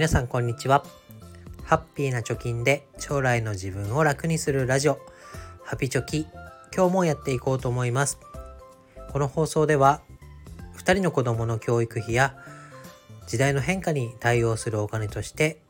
[0.00, 0.82] 皆さんこんにちは。
[1.62, 4.98] ハッピーな貯金で将来の自分を楽にするラジオ。
[5.62, 6.26] ハピチョキ
[6.74, 8.18] 今日もやっていこうと思います。
[9.12, 10.00] この放送では
[10.78, 12.34] 2人の子供の教育費や
[13.26, 15.60] 時代の変化に対応するお金として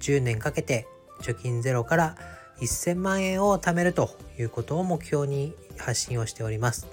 [0.00, 0.88] 10年かけて
[1.20, 2.16] 貯金ゼロから
[2.58, 6.88] 1000万円を貯めるということを目標に発信をしております。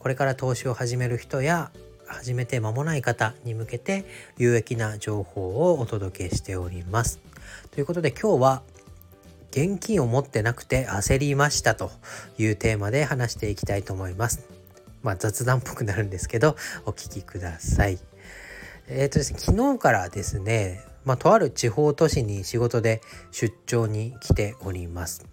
[0.00, 1.70] これから投資を始める人や
[2.08, 4.04] 始めて間もない方に向けて
[4.36, 7.20] 有益な情報をお届けしております。
[7.70, 8.62] ということで今日は
[9.50, 11.90] 現金を持ってなくて焦りましたと
[12.38, 14.46] いうテーマで話していきたいと思います。
[15.02, 17.98] まあ雑談っぽくなるんですけどお聞きください。
[18.88, 23.00] えっ、ー、とですね昨日からですねまあ、とある地方都市に仕事で
[23.30, 25.26] 出張に来ております。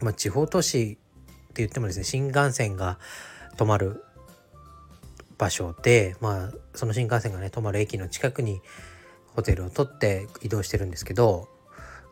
[0.00, 0.96] まあ、地方都市っ
[1.54, 2.98] て言ってもですね新幹線が
[3.56, 4.02] 止まる
[5.38, 8.60] 場所で、まあ、その新幹線がね止まる駅の近くに
[9.34, 11.48] ホテルを取って移動してるんですけど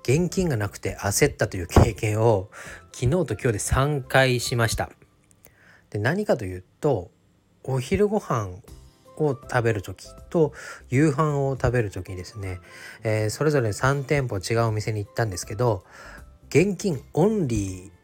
[0.03, 2.51] 現金がなくて焦ったという経験を
[2.93, 4.91] 昨日と今日で3回しました。
[5.91, 7.11] で何かというと
[7.65, 8.49] お昼ご飯
[9.17, 10.53] を食べる時と
[10.89, 12.61] 夕飯を食べる時にですね、
[13.05, 15.85] えー、それぞれ3店舗違うお店に行ったんですけど
[16.49, 18.02] 現金オンリー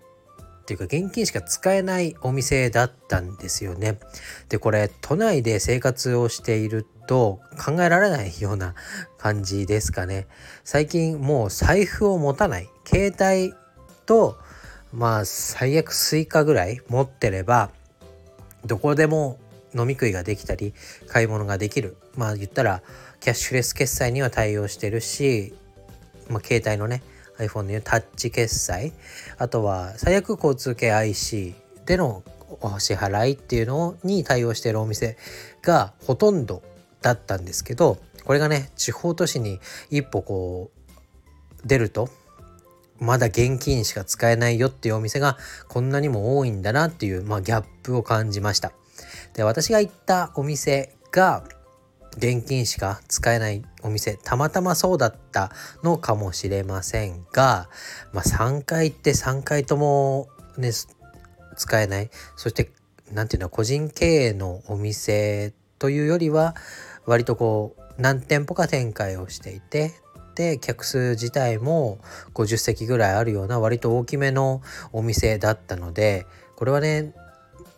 [0.69, 3.99] ていうか現金しか使えないお店だったんですよね。
[4.51, 8.75] でこれ都内で生活をしていると考えられないような
[9.17, 10.27] 感じですかね。
[10.65, 13.55] 最近もう財布を持たない携帯
[14.05, 14.37] と
[14.93, 17.71] まあ最悪 Suica ぐらい持ってれば
[18.67, 19.39] どこでも
[19.75, 20.75] 飲み食いができたり
[21.09, 22.83] 買い物ができるまあ言ったら
[23.21, 25.55] キャッシュレス決済には対応してるし、
[26.29, 27.03] まあ、携帯のね
[27.39, 28.93] iPhone のタッチ決済
[29.39, 31.55] あとは最悪交通系 IC
[31.87, 32.23] での
[32.61, 35.17] お支払いっていうのに対応しているお店
[35.63, 36.63] がほとんど
[37.03, 40.71] だったんですけどこれがね地方都市に一歩こ
[41.65, 42.09] う出ると
[43.01, 45.39] まだ現金しか使えないよっていうお店が
[45.69, 48.73] こんなにも多いんだなっていう、まあ、ギャップを感じました。
[49.35, 51.45] で私が行ったお店が
[52.19, 55.51] 現金しか使えないお店たまたまそうだった
[55.83, 57.69] のかもしれませんが、
[58.13, 60.71] まあ、3回行って3回ともね
[61.57, 62.11] 使えない。
[62.37, 62.71] そして
[63.13, 66.55] 何て言うの個人経営のお店というよりは
[67.07, 69.93] 割とこう何店舗か展開をしていて
[70.35, 71.99] で客数自体も
[72.35, 74.63] 50席ぐらいあるような割と大きめの
[74.93, 77.13] お店だったのでこれはね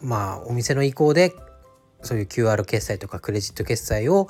[0.02, 1.34] まあお店の意向で
[2.02, 4.28] そういう QR 決済とかクレジット決済を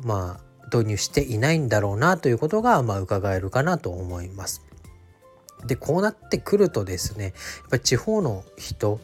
[0.00, 4.62] まあ導入していないんだろうなということがまあ伺えるかなと思います。
[5.66, 7.32] でこうなってくるとですねやっ
[7.70, 9.00] ぱり地方の人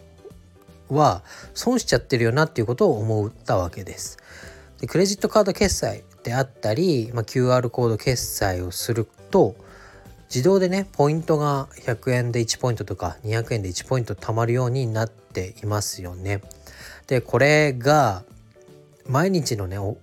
[0.88, 1.22] は
[1.54, 4.18] 損しちゃってるよなっていうことを思ったわけです。
[4.80, 9.56] でクレジットカード決済であったり、まあ、QR コード決済をすると
[10.28, 16.42] 自動でねポイントが100円で1ポイントとか200円で1ポイント貯まるようになっていますよね。
[17.08, 18.22] でこれが
[19.08, 19.96] 毎日のねお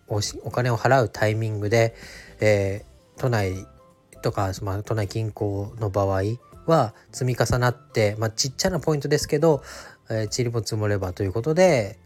[0.51, 1.95] 金を払うタイミングで、
[2.41, 3.65] えー、都内
[4.21, 6.23] とか、まあ、都内近郊の場合
[6.65, 9.61] は積み重なって、まあ、ちっちゃなポイントですけど、
[10.09, 11.99] えー、塵も積もればということで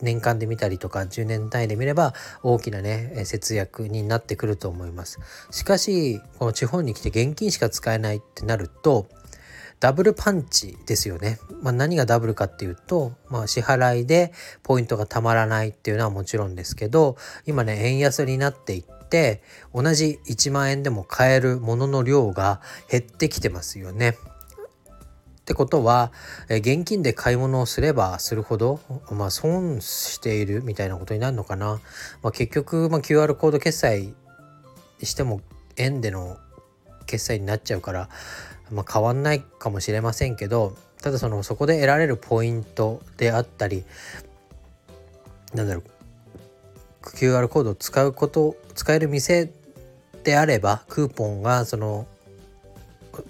[0.00, 5.20] 年間で見たりとか10年単位で見れば大きなね節約になってくると思います。
[5.50, 9.06] しかしこの地方に来て現金しか使えないってなると
[9.82, 11.40] ダブルパンチですよね。
[11.60, 14.32] まあ、何がダブルかっていうと、まあ、支払いで
[14.62, 17.16] ポイントがたまらないっていうのはもちろんですけど
[17.46, 19.42] 今ね円安になっていって
[19.74, 24.10] 同じ1万円でも買えるものの量が減ってきてますよね。
[24.10, 26.12] ってことは、
[26.48, 28.78] え現金で買い物をすればするほど、
[29.10, 31.80] まあ、損しているみたいなことになるのかな。
[32.22, 34.14] まあ、結局、まあ、QR コード決済
[35.02, 35.40] しても
[35.76, 36.38] 円での
[37.06, 38.08] 決済になっちゃうから、
[38.72, 43.84] まあ、変わんないかもしれませんけどただそのそこで得られるポイントであったり
[45.54, 49.50] なんだろう QR コードを使うこと使える店
[50.24, 52.06] であればクーポンがその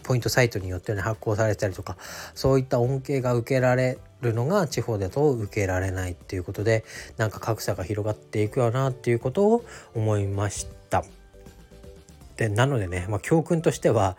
[0.05, 1.97] ポイントサイトによって、ね、発行されたりとか
[2.35, 6.85] そういった恩恵が受けられるのが地方だと受けられないっていうことで
[7.17, 11.05] なんか格差が広がっていくよなっていうことを思いました。
[12.37, 14.17] でなのでね、まあ、教訓としては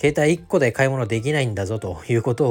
[0.00, 2.46] 携帯1個で買い物できないんだぞということ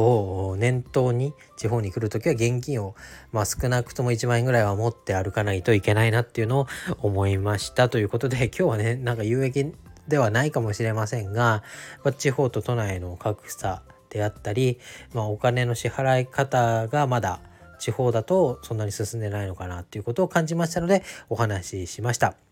[0.50, 2.94] を念頭に地方に来る時は現金を、
[3.32, 6.68] まあ、少なくとも1万円ぐらいは持って歩かないといけないなっていうのを
[7.02, 9.72] 思いましたということで今日はねなんか有益
[10.10, 11.64] ではないかもしれませんが、
[12.04, 14.78] まあ、地方と都内の格差であったり、
[15.14, 17.40] まあ、お金の支払い方がまだ
[17.80, 22.47] 地方だとそんなに進んでないのかなっていうことを感じましたのでお話ししました。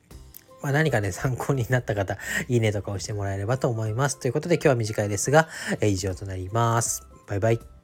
[0.66, 2.18] まあ、何かね、 参考になった方、
[2.48, 4.20] いいねとかをしてもらえればと思います。
[4.20, 5.48] ということで今日は短いですが、
[5.80, 7.04] え以上となります。
[7.28, 7.75] バイバイ。